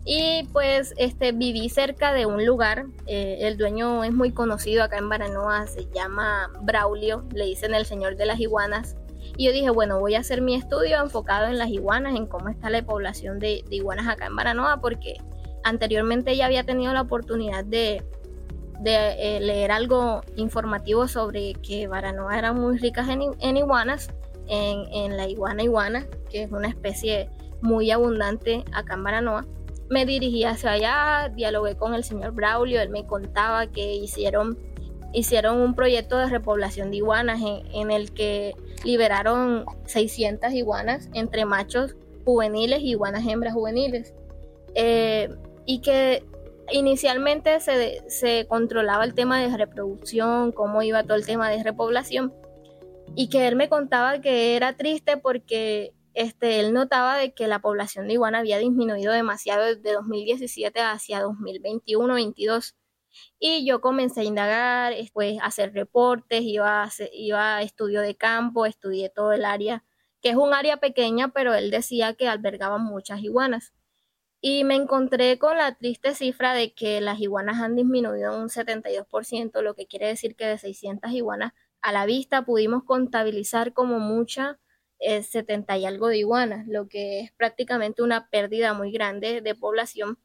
Y 0.07 0.45
pues 0.52 0.95
este, 0.97 1.33
viví 1.33 1.69
cerca 1.69 2.12
de 2.12 2.25
un 2.25 2.47
lugar, 2.47 2.87
eh, 3.07 3.38
el 3.40 3.59
dueño 3.59 4.05
es 4.05 4.12
muy 4.12 4.31
conocido 4.33 4.83
acá 4.83 4.99
en 4.99 5.09
Baranoa, 5.09 5.66
se 5.66 5.87
llama 5.93 6.50
Braulio, 6.62 7.25
le 7.35 7.45
dicen 7.45 7.75
el 7.75 7.85
señor 7.85 8.16
de 8.16 8.25
las 8.25 8.40
iguanas. 8.40 8.97
Y 9.37 9.47
yo 9.47 9.52
dije, 9.52 9.69
bueno, 9.69 10.00
voy 10.00 10.14
a 10.14 10.21
hacer 10.21 10.40
mi 10.40 10.55
estudio 10.55 11.02
enfocado 11.02 11.47
en 11.47 11.59
las 11.59 11.69
iguanas, 11.69 12.14
en 12.16 12.26
cómo 12.26 12.49
está 12.49 12.71
la 12.71 12.83
población 12.87 13.38
de, 13.38 13.64
iguanas 13.69 14.09
acá 14.09 14.26
en 14.26 14.37
Baranoa, 14.37 14.81
porque 14.81 15.16
anteriormente 15.64 16.37
ya 16.37 16.47
había 16.47 16.64
tenido 16.64 16.95
la 16.95 17.02
oportunidad 17.02 17.64
de, 17.64 18.02
de 18.81 19.37
eh, 19.37 19.40
leer 19.40 19.73
algo 19.73 20.23
informativo 20.37 21.07
sobre 21.07 21.52
que 21.55 21.87
Baranoa 21.88 22.38
era 22.38 22.52
muy 22.55 22.78
ricas 22.78 23.09
en, 23.09 23.23
en 23.40 23.57
iguanas, 23.59 24.09
en, 24.48 25.16
la 25.16 25.28
iguana 25.28 25.62
iguana, 25.62 26.06
que 26.30 26.44
es 26.44 26.52
una 26.52 26.68
especie 26.68 27.28
muy 27.60 27.90
abundante 27.90 28.64
acá 28.72 28.94
en 28.94 29.04
Baranoa. 29.04 29.46
me 29.88 30.04
dirigí 30.04 30.44
hacia 30.44 30.72
allá, 30.72 31.32
dialogué 31.34 31.76
con 31.76 31.94
el 31.94 32.04
señor 32.04 32.32
Braulio, 32.32 32.80
él 32.80 32.90
me 32.90 33.06
contaba 33.06 33.66
que 33.66 33.94
hicieron, 33.94 34.58
hicieron 35.12 35.60
un 35.60 35.74
proyecto 35.74 36.18
de 36.18 36.26
repoblación 36.26 36.90
de 36.90 36.98
iguanas 36.98 37.40
en, 37.42 37.90
el 37.90 38.12
que 38.12 38.54
liberaron 38.84 39.64
600 39.86 40.52
iguanas 40.52 41.08
entre 41.14 41.44
machos 41.44 41.96
juveniles 42.24 42.80
y 42.80 42.90
iguanas 42.90 43.26
hembras 43.26 43.54
juveniles. 43.54 44.14
Eh, 44.74 45.30
y 45.64 45.80
que 45.80 46.22
inicialmente 46.70 47.60
se, 47.60 48.02
se, 48.08 48.46
controlaba 48.46 49.04
el 49.04 49.14
tema 49.14 49.40
de 49.40 49.56
reproducción, 49.56 50.52
cómo 50.52 50.82
iba 50.82 51.02
todo 51.04 51.16
el 51.16 51.24
tema 51.24 51.48
de 51.48 51.62
repoblación, 51.62 52.32
y 53.16 53.28
que 53.30 53.49
él 53.49 53.56
me 53.56 53.70
contaba 53.70 54.20
que 54.20 54.56
era 54.56 54.76
triste 54.76 55.16
porque 55.16 55.94
este, 56.12 56.61
él 56.61 56.75
notaba 56.75 57.16
de 57.16 57.32
que 57.32 57.49
la 57.49 57.61
población 57.61 58.06
de 58.08 58.14
iguana 58.14 58.38
había 58.40 58.58
disminuido 58.58 59.12
demasiado 59.12 59.64
desde 59.64 59.94
2017 59.94 60.80
hacia 60.80 61.23
2021-22. 61.25 62.75
Y 63.38 63.66
yo 63.66 63.80
comencé 63.80 64.20
a 64.20 64.25
indagar, 64.25 64.94
pues, 65.14 65.40
a 65.40 65.46
hacer 65.46 65.73
reportes, 65.73 66.42
iba 66.42 66.85
a, 66.85 66.90
iba 67.14 67.56
a 67.56 67.62
estudio 67.62 68.02
de 68.02 68.16
campo, 68.16 68.66
estudié 68.66 69.08
todo 69.08 69.32
el 69.32 69.46
área, 69.46 69.85
que 70.20 70.30
es 70.30 70.37
un 70.37 70.52
área 70.52 70.76
pequeña, 70.76 71.28
pero 71.28 71.54
él 71.54 71.70
decía 71.70 72.14
que 72.14 72.28
albergaba 72.28 72.76
muchas 72.76 73.23
iguanas. 73.23 73.73
Y 74.42 74.64
me 74.64 74.75
encontré 74.75 75.38
con 75.38 75.56
la 75.56 75.75
triste 75.75 76.14
cifra 76.14 76.52
de 76.54 76.75
que 76.75 77.00
las 77.00 77.20
iguanas 77.20 77.62
han 77.62 77.76
disminuido 77.76 78.38
un 78.38 78.50
72%, 78.50 79.62
lo 79.62 79.75
que 79.75 79.87
quiere 79.87 80.08
decir 80.08 80.37
que 80.37 80.46
de 80.46 80.58
600 80.58 81.12
iguanas 81.12 81.54
a 81.83 81.92
la 81.92 82.06
vista 82.06 82.45
pudimos 82.45 82.85
contabilizar 82.85 83.73
como 83.73 83.99
mucha 83.99 84.59
70 84.99 85.76
y 85.78 85.85
algo 85.87 86.09
de 86.09 86.18
iguanas, 86.18 86.66
lo 86.66 86.88
que 86.88 87.21
es 87.21 87.33
prácticamente 87.33 88.02
una 88.02 88.28
pérdida 88.28 88.73
muy 88.73 88.90
grande 88.92 89.40
de 89.40 89.54
población. 89.54 90.18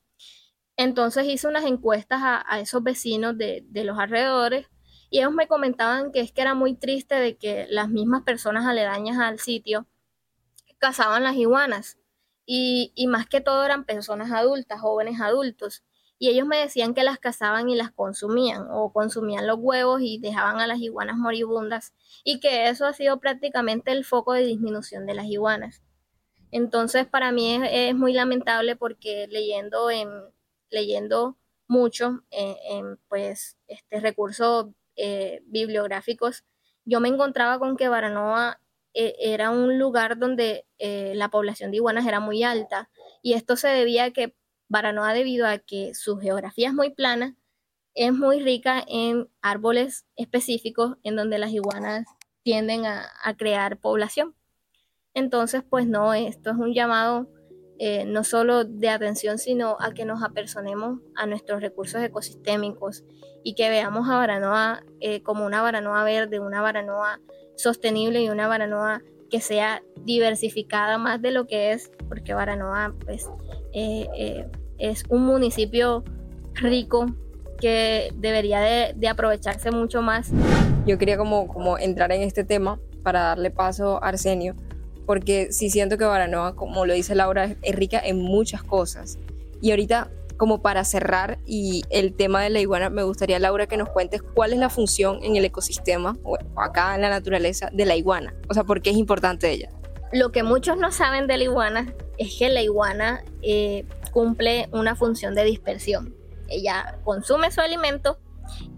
Entonces 0.77 1.25
hice 1.25 1.48
unas 1.48 1.65
encuestas 1.65 2.22
a, 2.24 2.60
esos 2.60 2.81
vecinos 2.81 3.38
de, 3.38 3.65
los 3.74 4.00
alrededores 4.00 4.67
y 5.10 5.20
ellos 5.20 5.34
me 5.34 5.48
comentaban 5.48 6.12
que 6.12 6.22
es 6.22 6.31
que 6.31 6.41
era 6.41 6.55
muy 6.55 6.75
triste 6.75 7.15
de 7.15 7.38
que 7.38 7.67
las 7.70 7.89
mismas 7.89 8.24
personas 8.24 8.65
aledañas 8.65 9.20
al 9.20 9.39
sitio 9.39 9.88
cazaban 10.79 11.24
las 11.24 11.36
iguanas 11.36 11.98
y 12.46 13.08
más 13.08 13.27
que 13.27 13.41
todo 13.41 13.63
eran 13.63 13.86
personas 13.86 14.31
adultas, 14.31 14.81
jóvenes 14.81 15.22
adultos 15.22 15.84
y 16.21 16.29
ellos 16.29 16.45
me 16.45 16.57
decían 16.57 16.93
que 16.93 17.03
las 17.03 17.17
cazaban 17.17 17.67
y 17.67 17.75
las 17.75 17.89
consumían 17.89 18.67
o 18.69 18.93
consumían 18.93 19.47
los 19.47 19.57
huevos 19.59 20.01
y 20.03 20.19
dejaban 20.19 20.59
a 20.59 20.67
las 20.67 20.77
iguanas 20.77 21.17
moribundas 21.17 21.95
y 22.23 22.39
que 22.39 22.69
eso 22.69 22.85
ha 22.85 22.93
sido 22.93 23.19
prácticamente 23.19 23.91
el 23.91 24.05
foco 24.05 24.33
de 24.33 24.43
disminución 24.43 25.07
de 25.07 25.15
las 25.15 25.25
iguanas. 25.25 25.81
Entonces 26.51 27.07
para 27.07 27.31
mí 27.31 27.59
es, 27.63 27.95
muy 27.95 28.13
lamentable 28.13 28.75
porque 28.75 29.25
leyendo 29.31 29.89
en 29.89 30.09
leyendo 30.69 31.39
mucho 31.67 32.21
en, 32.29 32.99
pues 33.09 33.57
este 33.67 33.99
recursos 33.99 34.67
eh, 34.97 35.41
bibliográficos 35.47 36.45
yo 36.85 36.99
me 36.99 37.09
encontraba 37.09 37.57
con 37.57 37.75
que 37.75 37.89
Baranoa 37.89 38.61
eh, 38.93 39.15
era 39.17 39.49
un 39.49 39.79
lugar 39.79 40.19
donde 40.19 40.67
eh, 40.77 41.13
la 41.15 41.29
población 41.29 41.71
de 41.71 41.77
iguanas 41.77 42.05
era 42.05 42.19
muy 42.19 42.43
alta 42.43 42.91
y 43.23 43.33
esto 43.33 43.55
se 43.55 43.69
debía 43.69 44.03
a 44.03 44.11
que 44.11 44.35
Baranoa 44.71 45.13
debido 45.13 45.45
a 45.47 45.57
que 45.57 45.93
su 45.93 46.17
geografía 46.17 46.69
es 46.69 46.73
muy 46.73 46.91
plana, 46.91 47.35
es 47.93 48.13
muy 48.13 48.39
rica 48.39 48.81
en 48.87 49.27
árboles 49.41 50.05
específicos 50.15 50.95
en 51.03 51.17
donde 51.17 51.39
las 51.39 51.51
iguanas 51.51 52.05
tienden 52.41 52.85
a, 52.85 53.05
crear 53.37 53.79
población. 53.79 54.33
Entonces, 55.13 55.61
pues 55.69 55.87
no, 55.87 56.13
esto 56.13 56.51
es 56.51 56.55
un 56.55 56.73
llamado 56.73 57.29
eh, 57.79 58.05
no 58.05 58.23
solo 58.23 58.63
de 58.63 58.87
atención, 58.87 59.39
sino 59.39 59.75
a 59.81 59.93
que 59.93 60.05
nos 60.05 60.23
apersonemos 60.23 61.01
a 61.15 61.25
nuestros 61.25 61.61
recursos 61.61 62.01
ecosistémicos 62.01 63.03
y 63.43 63.55
que 63.55 63.69
veamos 63.69 64.07
a 64.09 64.15
Baranoa 64.15 64.85
eh, 65.01 65.21
como 65.21 65.45
una 65.45 65.61
Baranoa 65.61 66.05
verde, 66.05 66.39
una 66.39 66.61
Baranoa 66.61 67.19
sostenible 67.57 68.21
y 68.21 68.29
una 68.29 68.47
Baranoa 68.47 69.01
que 69.29 69.41
sea 69.41 69.83
diversificada 69.97 70.97
más 70.97 71.21
de 71.21 71.31
lo 71.31 71.45
que 71.45 71.73
es, 71.73 71.91
porque 72.07 72.33
Baranoa 72.33 72.95
pues 73.05 73.29
eh, 73.73 74.47
es 74.81 75.03
un 75.09 75.23
municipio 75.23 76.03
rico 76.55 77.05
que 77.59 78.11
debería 78.15 78.59
de, 78.59 79.07
aprovecharse 79.07 79.69
mucho 79.71 80.01
más. 80.01 80.31
Yo 80.88 80.97
quería 80.97 81.17
como, 81.17 81.47
como 81.47 81.77
entrar 81.77 82.11
en 82.11 82.23
este 82.23 82.43
tema 82.43 82.79
para 83.03 83.21
darle 83.21 83.51
paso 83.51 84.03
a 84.03 84.09
Arsenio, 84.09 84.55
porque 85.05 85.51
sí 85.51 85.69
siento 85.69 85.97
que 85.97 86.05
Baranoa, 86.05 86.55
como 86.55 86.85
lo 86.85 86.93
dice 86.93 87.13
Laura, 87.13 87.55
es 87.61 87.75
rica 87.75 88.01
en 88.03 88.17
muchas 88.17 88.63
cosas. 88.63 89.19
Y 89.61 89.69
ahorita, 89.69 90.09
como 90.38 90.63
para 90.63 90.83
cerrar 90.83 91.38
y 91.45 91.83
el 91.91 92.15
tema 92.15 92.41
de 92.41 92.50
la 92.50 92.59
iguana, 92.59 92.89
me 92.89 93.03
gustaría, 93.03 93.38
Laura, 93.38 93.67
que 93.67 93.77
nos 93.77 93.89
cuentes 93.89 94.23
cuál 94.23 94.53
es 94.53 94.59
la 94.59 94.69
función 94.69 95.19
en 95.23 95.35
el 95.35 95.45
ecosistema 95.45 96.17
o 96.23 96.38
acá 96.55 96.95
en 96.95 97.01
la 97.01 97.09
naturaleza 97.09 97.69
de 97.71 97.85
la 97.85 97.95
iguana. 97.95 98.33
O 98.50 98.55
sea, 98.55 98.63
¿por 98.63 98.81
qué 98.81 98.89
es 98.89 98.97
importante 98.97 99.51
ella? 99.51 99.69
Lo 100.11 100.31
que 100.31 100.41
muchos 100.41 100.77
no 100.77 100.91
saben 100.91 101.27
de 101.27 101.38
la 101.38 101.43
iguana 101.43 101.93
es 102.17 102.35
que 102.38 102.50
la 102.50 102.63
iguana 102.63 103.23
eh, 103.43 103.85
cumple 104.12 104.70
una 104.72 104.96
función 104.96 105.36
de 105.36 105.44
dispersión. 105.44 106.15
Ella 106.48 107.00
consume 107.03 107.51
su 107.51 107.62
alimento 107.62 108.20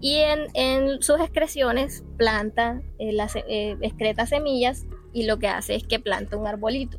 y 0.00 0.18
en, 0.18 1.02
sus 1.02 1.20
excreciones 1.20 2.04
planta, 2.16 2.80
eh, 2.98 3.12
las, 3.12 3.36
eh, 3.36 3.76
excreta 3.80 4.26
semillas 4.26 4.86
y 5.12 5.24
lo 5.24 5.38
que 5.38 5.48
hace 5.48 5.74
es 5.74 5.84
que 5.84 5.98
planta 5.98 6.36
un 6.36 6.46
arbolito. 6.46 6.98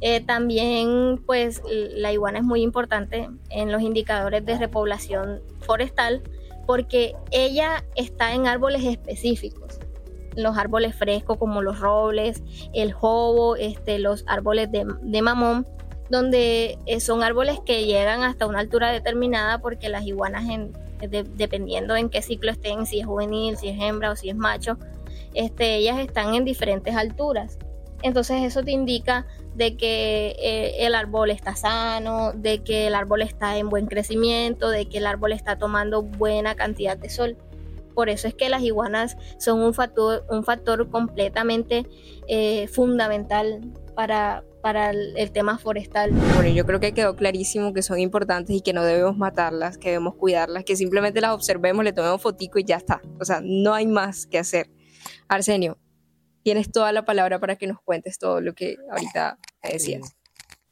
Eh, 0.00 0.20
también 0.20 1.22
pues 1.26 1.62
la 1.68 2.12
iguana 2.12 2.38
es 2.38 2.44
muy 2.44 2.62
importante 2.62 3.28
en 3.50 3.70
los 3.70 3.82
indicadores 3.82 4.44
de 4.44 4.58
repoblación 4.58 5.40
forestal 5.60 6.22
porque 6.66 7.14
ella 7.30 7.84
está 7.94 8.34
en 8.34 8.48
árboles 8.48 8.84
específicos 8.84 9.78
los 10.36 10.56
árboles 10.56 10.94
frescos 10.94 11.36
como 11.36 11.62
los 11.62 11.78
robles, 11.78 12.42
el 12.72 12.92
jobo, 12.92 13.56
este, 13.56 13.98
los 13.98 14.24
árboles 14.26 14.70
de, 14.72 14.86
de 15.02 15.22
mamón 15.22 15.66
donde 16.12 16.78
eh, 16.84 17.00
son 17.00 17.22
árboles 17.22 17.58
que 17.64 17.86
llegan 17.86 18.22
hasta 18.22 18.46
una 18.46 18.60
altura 18.60 18.92
determinada 18.92 19.58
porque 19.58 19.88
las 19.88 20.04
iguanas, 20.04 20.44
dependiendo 21.00 21.96
en 21.96 22.10
qué 22.10 22.20
ciclo 22.20 22.50
estén, 22.50 22.84
si 22.84 23.00
es 23.00 23.06
juvenil, 23.06 23.56
si 23.56 23.68
es 23.68 23.80
hembra 23.80 24.10
o 24.10 24.16
si 24.16 24.28
es 24.28 24.36
macho, 24.36 24.76
este, 25.32 25.76
ellas 25.76 25.98
están 25.98 26.34
en 26.34 26.44
diferentes 26.44 26.94
alturas. 26.94 27.58
Entonces 28.02 28.42
eso 28.42 28.62
te 28.62 28.72
indica 28.72 29.26
de 29.54 29.74
que 29.78 30.36
eh, 30.38 30.86
el 30.86 30.94
árbol 30.94 31.30
está 31.30 31.56
sano, 31.56 32.32
de 32.34 32.58
que 32.58 32.88
el 32.88 32.94
árbol 32.94 33.22
está 33.22 33.56
en 33.56 33.70
buen 33.70 33.86
crecimiento, 33.86 34.68
de 34.68 34.90
que 34.90 34.98
el 34.98 35.06
árbol 35.06 35.32
está 35.32 35.56
tomando 35.56 36.02
buena 36.02 36.54
cantidad 36.56 36.98
de 36.98 37.08
sol. 37.08 37.38
Por 37.94 38.10
eso 38.10 38.28
es 38.28 38.34
que 38.34 38.50
las 38.50 38.62
iguanas 38.62 39.16
son 39.38 39.60
un 39.60 39.72
factor, 39.72 40.26
un 40.28 40.44
factor 40.44 40.90
completamente 40.90 41.86
eh, 42.28 42.66
fundamental 42.68 43.60
para, 43.94 44.44
para 44.62 44.90
el, 44.90 45.32
tema 45.32 45.58
forestal. 45.58 46.10
Bueno, 46.34 46.50
yo 46.50 46.64
creo 46.66 46.80
que 46.80 46.92
quedó 46.92 47.16
clarísimo 47.16 47.72
que 47.72 47.82
son 47.82 47.98
importantes 47.98 48.56
y 48.56 48.60
que 48.60 48.72
no 48.72 48.84
debemos 48.84 49.16
matarlas, 49.16 49.78
que 49.78 49.90
debemos 49.90 50.14
cuidarlas, 50.14 50.64
que 50.64 50.76
simplemente 50.76 51.20
las 51.20 51.32
observemos, 51.32 51.84
le 51.84 51.92
tomemos 51.92 52.20
fotico 52.20 52.58
y 52.58 52.64
ya 52.64 52.76
está. 52.76 53.02
O 53.20 53.24
sea, 53.24 53.40
no 53.42 53.74
hay 53.74 53.86
más 53.86 54.26
que 54.26 54.38
hacer. 54.38 54.70
Arsenio, 55.28 55.78
tienes 56.42 56.70
toda 56.70 56.92
la 56.92 57.04
palabra 57.04 57.38
para 57.38 57.56
que 57.56 57.66
nos 57.66 57.80
cuentes 57.80 58.18
todo 58.18 58.40
lo 58.40 58.54
que 58.54 58.76
ahorita 58.90 59.38
decías. 59.62 60.16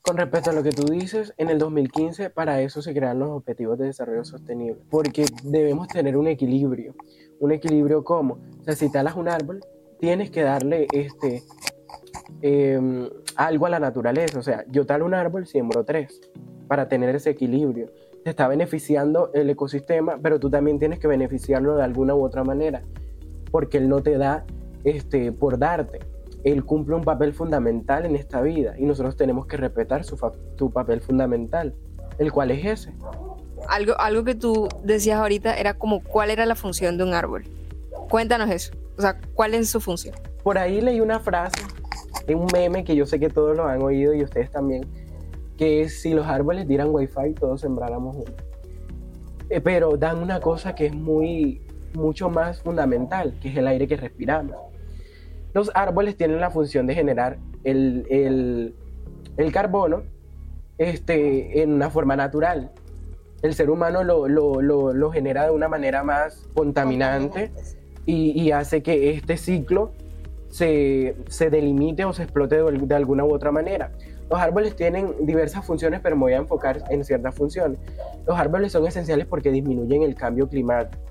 Con 0.02 0.16
respecto 0.16 0.50
a 0.50 0.52
lo 0.54 0.62
que 0.62 0.70
tú 0.70 0.84
dices, 0.86 1.34
en 1.36 1.50
el 1.50 1.58
2015 1.58 2.30
para 2.30 2.62
eso 2.62 2.80
se 2.80 2.94
crearon 2.94 3.20
los 3.20 3.30
Objetivos 3.30 3.78
de 3.78 3.86
Desarrollo 3.86 4.24
Sostenible, 4.24 4.80
porque 4.90 5.26
debemos 5.44 5.88
tener 5.88 6.16
un 6.16 6.26
equilibrio. 6.26 6.94
¿Un 7.38 7.52
equilibrio 7.52 8.02
cómo? 8.02 8.38
O 8.60 8.64
sea, 8.64 8.74
si 8.74 8.90
talas 8.90 9.14
un 9.14 9.28
árbol, 9.28 9.60
tienes 9.98 10.30
que 10.30 10.42
darle 10.42 10.86
este, 10.92 11.42
Em, 12.42 13.08
algo 13.36 13.66
a 13.66 13.70
la 13.70 13.80
naturaleza. 13.80 14.38
O 14.38 14.42
sea, 14.42 14.64
yo 14.68 14.86
tal 14.86 15.02
un 15.02 15.14
árbol, 15.14 15.46
siembro 15.46 15.84
tres 15.84 16.20
para 16.68 16.88
tener 16.88 17.14
ese 17.14 17.30
equilibrio. 17.30 17.90
Te 18.24 18.30
está 18.30 18.48
beneficiando 18.48 19.30
el 19.34 19.50
ecosistema, 19.50 20.18
pero 20.22 20.38
tú 20.38 20.50
también 20.50 20.78
tienes 20.78 20.98
que 20.98 21.08
beneficiarlo 21.08 21.76
de 21.76 21.82
alguna 21.82 22.14
u 22.14 22.24
otra 22.24 22.44
manera, 22.44 22.82
porque 23.50 23.78
él 23.78 23.88
no 23.88 24.02
te 24.02 24.18
da 24.18 24.44
este, 24.84 25.32
por 25.32 25.58
darte. 25.58 26.00
Él 26.44 26.64
cumple 26.64 26.94
un 26.94 27.02
papel 27.02 27.32
fundamental 27.34 28.06
en 28.06 28.16
esta 28.16 28.40
vida 28.40 28.74
y 28.78 28.84
nosotros 28.84 29.16
tenemos 29.16 29.46
que 29.46 29.56
respetar 29.56 30.04
su, 30.04 30.16
su 30.56 30.70
papel 30.70 31.00
fundamental, 31.00 31.74
el 32.18 32.32
cual 32.32 32.50
es 32.50 32.64
ese. 32.64 32.94
Algo, 33.68 33.98
algo 33.98 34.24
que 34.24 34.34
tú 34.34 34.68
decías 34.82 35.18
ahorita 35.18 35.54
era 35.56 35.74
como 35.74 36.02
cuál 36.02 36.30
era 36.30 36.46
la 36.46 36.54
función 36.54 36.96
de 36.96 37.04
un 37.04 37.12
árbol. 37.12 37.44
Cuéntanos 38.08 38.48
eso. 38.50 38.72
O 38.96 39.02
sea, 39.02 39.18
¿cuál 39.34 39.54
es 39.54 39.68
su 39.68 39.80
función? 39.80 40.14
Por 40.42 40.58
ahí 40.58 40.80
leí 40.80 41.00
una 41.00 41.20
frase 41.20 41.62
un 42.34 42.46
meme 42.52 42.84
que 42.84 42.96
yo 42.96 43.06
sé 43.06 43.18
que 43.18 43.28
todos 43.28 43.56
lo 43.56 43.66
han 43.66 43.82
oído 43.82 44.14
y 44.14 44.22
ustedes 44.22 44.50
también, 44.50 44.86
que 45.56 45.82
es 45.82 46.00
si 46.00 46.14
los 46.14 46.26
árboles 46.26 46.66
dieran 46.66 46.88
wifi, 46.90 47.34
todos 47.38 47.60
sembráramos 47.60 48.16
uno. 48.16 48.32
Eh, 49.48 49.60
pero 49.60 49.96
dan 49.96 50.18
una 50.18 50.40
cosa 50.40 50.74
que 50.74 50.86
es 50.86 50.94
muy, 50.94 51.60
mucho 51.94 52.30
más 52.30 52.62
fundamental, 52.62 53.34
que 53.40 53.48
es 53.48 53.56
el 53.56 53.66
aire 53.66 53.86
que 53.88 53.96
respiramos. 53.96 54.56
Los 55.52 55.70
árboles 55.74 56.16
tienen 56.16 56.40
la 56.40 56.50
función 56.50 56.86
de 56.86 56.94
generar 56.94 57.38
el, 57.64 58.06
el, 58.10 58.74
el 59.36 59.52
carbono 59.52 60.02
este, 60.78 61.62
en 61.62 61.72
una 61.72 61.90
forma 61.90 62.14
natural. 62.14 62.70
El 63.42 63.54
ser 63.54 63.70
humano 63.70 64.04
lo, 64.04 64.28
lo, 64.28 64.60
lo, 64.60 64.92
lo 64.92 65.10
genera 65.10 65.44
de 65.44 65.50
una 65.50 65.66
manera 65.66 66.04
más 66.04 66.46
contaminante 66.54 67.50
y, 68.06 68.40
y 68.40 68.52
hace 68.52 68.82
que 68.82 69.10
este 69.10 69.36
ciclo 69.36 69.92
se, 70.50 71.16
se, 71.28 71.50
delimite 71.50 72.04
o 72.04 72.12
se 72.12 72.24
explote 72.24 72.62
de, 72.62 72.72
de, 72.72 72.94
alguna 72.94 73.24
u 73.24 73.32
otra 73.32 73.50
manera. 73.50 73.92
Los 74.28 74.38
árboles 74.38 74.76
tienen 74.76 75.14
diversas 75.22 75.64
funciones, 75.64 76.00
pero 76.00 76.16
me 76.16 76.22
voy 76.22 76.32
a 76.34 76.38
enfocar 76.38 76.84
en 76.90 77.04
ciertas 77.04 77.34
funciones. 77.34 77.78
Los 78.26 78.38
árboles 78.38 78.72
son 78.72 78.86
esenciales 78.86 79.26
porque 79.26 79.50
disminuyen 79.50 80.02
el 80.02 80.14
cambio 80.14 80.48
climático. 80.48 81.02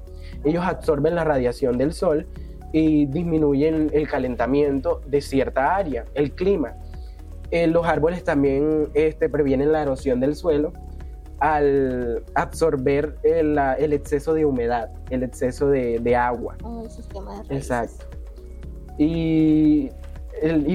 Ellos 0.43 0.63
absorben 0.65 1.15
la 1.15 1.24
radiación 1.24 1.77
del 1.77 1.93
sol 1.93 2.27
y 2.72 3.08
disminuyen 3.08 3.89
el 3.93 4.08
calentamiento 4.08 5.01
de 5.08 5.22
cierta 5.22 5.75
área, 5.75 6.05
el 6.13 6.34
clima. 6.34 6.75
Eh, 7.51 7.67
los 7.67 7.86
árboles 7.86 8.24
también 8.24 8.89
este, 8.93 9.27
previenen 9.27 9.72
la 9.72 9.81
erosión 9.81 10.19
del 10.19 10.36
suelo 10.36 10.72
al 11.39 12.24
absorber 12.36 13.17
el, 13.24 13.58
el 13.58 13.93
exceso 13.93 14.34
de 14.34 14.46
humedad, 14.46 14.91
el 15.10 15.24
exceso 15.24 15.69
de, 15.69 16.00
de 16.00 16.15
agua. 16.15 16.58
Oh, 16.63 16.84
el 16.84 16.91
sistema 16.91 17.41
de 17.43 17.55
Exacto. 17.55 18.05
Y, 19.00 19.89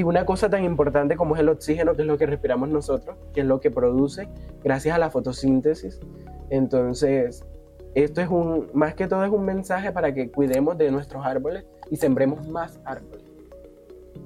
una 0.04 0.26
cosa 0.26 0.50
tan 0.50 0.64
importante 0.64 1.16
como 1.16 1.36
es 1.36 1.40
el 1.40 1.48
oxígeno, 1.48 1.94
que 1.94 2.02
es 2.02 2.08
lo 2.08 2.18
que 2.18 2.26
respiramos 2.26 2.68
nosotros, 2.68 3.16
que 3.32 3.40
es 3.40 3.46
lo 3.46 3.60
que 3.60 3.70
produce 3.70 4.28
gracias 4.62 4.94
a 4.94 4.98
la 4.98 5.10
fotosíntesis. 5.10 6.00
Entonces, 6.50 7.44
esto 7.94 8.20
es 8.20 8.28
un, 8.28 8.68
más 8.74 8.94
que 8.94 9.06
todo 9.06 9.24
es 9.24 9.30
un 9.30 9.44
mensaje 9.44 9.92
para 9.92 10.12
que 10.12 10.30
cuidemos 10.30 10.76
de 10.76 10.90
nuestros 10.90 11.24
árboles 11.24 11.64
y 11.90 11.96
sembremos 11.96 12.46
más 12.48 12.80
árboles. 12.84 13.24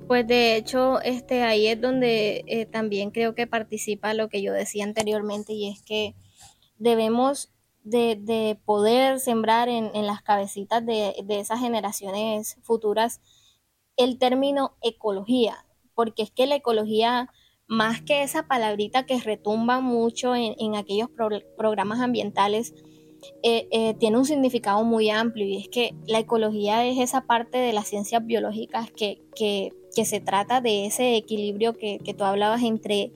Pues 0.07 0.27
de 0.27 0.57
hecho, 0.57 1.01
este, 1.03 1.43
ahí 1.43 1.67
es 1.67 1.81
donde 1.81 2.45
eh, 2.47 2.67
también 2.67 3.11
creo 3.11 3.35
que 3.35 3.47
participa 3.47 4.15
lo 4.15 4.29
que 4.29 4.43
yo 4.43 4.53
decía 4.53 4.85
anteriormente 4.85 5.53
y 5.53 5.69
es 5.69 5.83
que 5.83 6.15
debemos 6.79 7.53
de, 7.85 8.17
de 8.21 8.59
poder 8.65 9.21
sembrar 9.21 9.69
en, 9.69 9.91
en 9.95 10.07
las 10.07 10.23
cabecitas 10.23 10.85
de, 10.85 11.15
de, 11.25 11.41
esas 11.41 11.61
generaciones 11.61 12.57
futuras 12.63 13.21
el 13.99 14.19
término 14.19 14.77
ecología, 14.81 15.67
porque 15.95 16.23
es 16.23 16.31
que 16.31 16.47
la 16.47 16.55
ecología, 16.55 17.29
más 17.67 18.01
que 18.01 18.23
esa 18.23 18.49
palabrita 18.49 19.05
que 19.05 19.21
retumba 19.21 19.81
mucho 19.81 20.35
en, 20.35 20.55
en 20.59 20.77
aquellos 20.77 21.11
pro, 21.11 21.29
programas 21.57 22.01
ambientales, 22.01 22.73
eh, 23.43 23.69
eh, 23.73 23.95
tiene 23.95 24.17
un 24.17 24.25
significado 24.25 24.85
muy 24.85 25.11
amplio 25.11 25.45
y 25.45 25.57
es 25.57 25.69
que 25.69 25.95
la 26.07 26.21
ecología 26.21 26.87
es 26.87 26.99
esa 26.99 27.23
parte 27.27 27.59
de 27.59 27.73
las 27.73 27.89
ciencias 27.89 28.25
biológicas 28.25 28.93
que, 28.93 29.21
que, 29.35 29.73
que 29.95 30.05
se 30.05 30.21
trata 30.21 30.61
de 30.61 30.87
ese 30.87 31.17
equilibrio 31.17 31.73
que, 31.73 31.99
que 31.99 32.15
tú 32.15 32.23
hablabas 32.23 32.63
entre, 32.63 33.13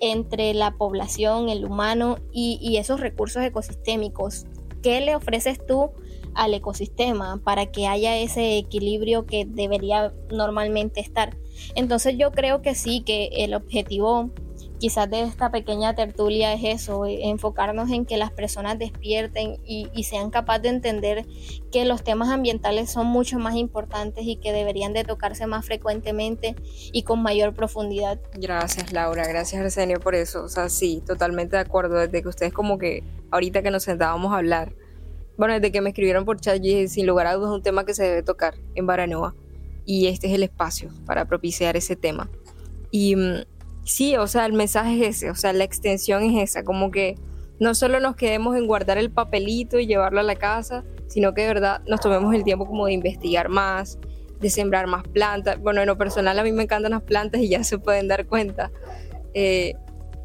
entre 0.00 0.54
la 0.54 0.76
población, 0.76 1.50
el 1.50 1.66
humano 1.66 2.16
y, 2.32 2.58
y 2.62 2.78
esos 2.78 3.00
recursos 3.00 3.42
ecosistémicos. 3.42 4.46
¿Qué 4.82 5.02
le 5.02 5.14
ofreces 5.14 5.64
tú 5.66 5.90
al 6.38 6.54
ecosistema 6.54 7.40
para 7.44 7.66
que 7.66 7.86
haya 7.86 8.16
ese 8.16 8.56
equilibrio 8.56 9.26
que 9.26 9.44
debería 9.44 10.12
normalmente 10.30 11.00
estar? 11.00 11.36
Entonces 11.74 12.16
yo 12.16 12.32
creo 12.32 12.62
que 12.62 12.74
sí, 12.74 13.02
que 13.04 13.28
el 13.32 13.54
objetivo 13.54 14.30
quizás 14.78 15.10
de 15.10 15.22
esta 15.22 15.50
pequeña 15.50 15.94
tertulia 15.94 16.52
es 16.52 16.60
eso, 16.64 17.04
enfocarnos 17.06 17.90
en 17.90 18.06
que 18.06 18.16
las 18.16 18.30
personas 18.30 18.78
despierten 18.78 19.58
y, 19.64 19.88
y, 19.92 20.04
sean 20.04 20.30
capaces 20.30 20.62
de 20.62 20.68
entender 20.68 21.26
que 21.70 21.84
los 21.84 22.02
temas 22.02 22.28
ambientales 22.30 22.90
son 22.90 23.06
mucho 23.06 23.38
más 23.38 23.56
importantes 23.56 24.24
y 24.24 24.36
que 24.36 24.52
deberían 24.52 24.92
de 24.92 25.04
tocarse 25.04 25.46
más 25.46 25.66
frecuentemente 25.66 26.56
y 26.92 27.02
con 27.02 27.22
mayor 27.22 27.54
profundidad. 27.54 28.20
Gracias 28.34 28.92
Laura, 28.92 29.26
gracias 29.26 29.60
Arsenio 29.60 30.00
por 30.00 30.14
eso, 30.14 30.44
o 30.44 30.48
sea, 30.48 30.68
sí, 30.68 31.02
totalmente 31.04 31.56
de 31.56 31.62
acuerdo, 31.62 31.96
desde 31.96 32.22
que 32.22 32.28
ustedes 32.28 32.52
como 32.52 32.78
que 32.78 33.02
ahorita 33.30 33.62
que 33.62 33.70
nos 33.70 33.82
sentábamos 33.82 34.32
a 34.32 34.38
hablar, 34.38 34.72
bueno, 35.38 35.54
desde 35.54 35.70
que 35.70 35.80
me 35.80 35.90
escribieron 35.90 36.24
por 36.24 36.40
chat, 36.40 36.60
sin 36.88 37.06
lugar 37.06 37.28
a 37.28 37.34
dudas 37.34 37.50
es 37.52 37.54
un 37.54 37.62
tema 37.62 37.86
que 37.86 37.94
se 37.94 38.02
debe 38.02 38.22
tocar 38.24 38.56
en 38.74 38.86
Baranoa 38.86 39.36
y 39.86 40.08
este 40.08 40.26
es 40.26 40.34
el 40.34 40.42
espacio 40.42 40.90
para 41.06 41.26
propiciar 41.26 41.76
ese 41.76 41.94
tema. 41.94 42.28
Y 42.90 43.14
mm, 43.14 43.44
sí, 43.84 44.16
o 44.16 44.26
sea, 44.26 44.46
el 44.46 44.52
mensaje 44.52 45.06
es 45.06 45.16
ese, 45.16 45.30
o 45.30 45.36
sea, 45.36 45.52
la 45.52 45.62
extensión 45.62 46.24
es 46.24 46.50
esa, 46.50 46.64
como 46.64 46.90
que 46.90 47.14
no 47.60 47.74
solo 47.76 48.00
nos 48.00 48.16
quedemos 48.16 48.56
en 48.56 48.66
guardar 48.66 48.98
el 48.98 49.12
papelito 49.12 49.78
y 49.78 49.86
llevarlo 49.86 50.18
a 50.18 50.24
la 50.24 50.34
casa, 50.34 50.84
sino 51.06 51.32
que 51.34 51.42
de 51.42 51.48
verdad 51.48 51.82
nos 51.86 52.00
tomemos 52.00 52.34
el 52.34 52.42
tiempo 52.42 52.66
como 52.66 52.86
de 52.86 52.92
investigar 52.92 53.48
más, 53.48 53.98
de 54.40 54.50
sembrar 54.50 54.88
más 54.88 55.04
plantas. 55.04 55.60
Bueno, 55.60 55.80
en 55.80 55.86
lo 55.86 55.96
personal 55.96 56.36
a 56.36 56.42
mí 56.42 56.50
me 56.50 56.64
encantan 56.64 56.90
las 56.90 57.02
plantas 57.02 57.40
y 57.40 57.48
ya 57.48 57.62
se 57.62 57.78
pueden 57.78 58.08
dar 58.08 58.26
cuenta. 58.26 58.72
Eh, 59.34 59.74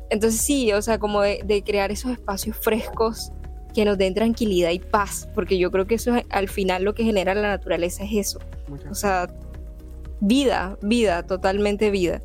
entonces 0.10 0.41
sí, 0.41 0.73
o 0.73 0.82
sea, 0.82 0.97
como 0.97 1.21
de, 1.21 1.41
de, 1.45 1.63
crear 1.63 1.91
esos 1.91 2.12
espacios 2.12 2.58
frescos 2.58 3.32
que 3.74 3.86
nos 3.86 3.98
den 3.98 4.14
tranquilidad 4.14 4.72
y 4.72 4.80
paz, 4.80 5.28
porque 5.34 5.58
yo 5.58 5.72
creo 5.72 5.88
que 5.88 5.96
eso 5.96 6.16
es, 6.16 6.24
al 6.30 6.48
final 6.48 6.84
lo 6.84 6.94
que 6.94 7.04
genera 7.04 7.34
la 7.36 7.50
naturaleza 7.50 8.04
es 8.04 8.28
eso. 8.28 8.40
O 8.90 8.96
sea, 8.96 9.28
vida, 10.20 10.78
vida, 10.82 11.24
totalmente 11.24 11.92
vida. 11.92 12.22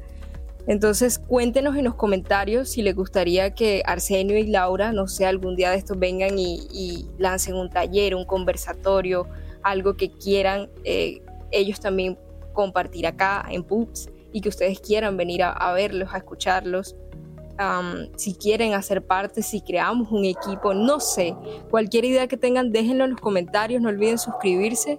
Entonces 0.67 1.19
cuéntenos 1.19 1.77
en 1.77 1.85
los 1.85 1.95
comentarios 1.95 2.69
si 2.69 2.83
les 2.83 2.95
gustaría 2.95 3.55
que 3.55 3.83
Arsenio 3.87 4.37
y 4.37 4.47
Laura, 4.47 4.93
no 4.93 5.09
sé, 5.09 5.25
algún 5.25 5.57
día 5.57 5.71
de 5.71 5.79
estos 5.79 5.99
vengan 5.99 6.39
y, 6.39 6.69
y 6.71 7.07
lancen 7.17 7.55
un 7.55 7.71
taller, 7.71 8.15
un 8.15 8.27
conversatorio, 8.27 9.27
algo 9.63 9.97
que 9.97 10.11
quieran 10.11 10.69
eh, 10.85 11.23
ellos 11.51 11.81
también 11.81 12.19
compartir 12.53 13.07
acá 13.07 13.47
en 13.51 13.63
Pups 13.63 14.11
y 14.33 14.41
que 14.41 14.49
ustedes 14.49 14.81
quieran 14.81 15.17
venir 15.17 15.43
a, 15.43 15.53
a 15.53 15.73
verlos, 15.73 16.13
a 16.13 16.19
escucharlos. 16.19 16.97
Um, 17.59 18.17
si 18.17 18.35
quieren 18.35 18.75
hacer 18.75 19.05
parte, 19.05 19.43
si 19.43 19.61
creamos 19.61 20.13
un 20.13 20.25
equipo, 20.25 20.75
no 20.75 21.01
sé, 21.01 21.35
cualquier 21.71 22.05
idea 22.05 22.29
que 22.29 22.37
tengan, 22.37 22.71
déjenlo 22.71 23.05
en 23.05 23.11
los 23.11 23.21
comentarios, 23.21 23.83
no 23.83 23.89
olviden 23.89 24.19
suscribirse 24.19 24.99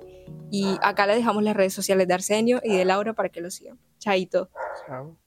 y 0.51 0.77
acá 0.81 1.07
les 1.07 1.17
dejamos 1.17 1.43
las 1.43 1.55
redes 1.55 1.73
sociales 1.73 2.07
de 2.07 2.13
Arsenio 2.15 2.59
y 2.63 2.75
de 2.75 2.83
Laura 2.83 3.13
para 3.13 3.29
que 3.29 3.39
lo 3.39 3.49
sigan. 3.49 3.79
Chaito. 3.99 4.49
Chao. 4.85 5.17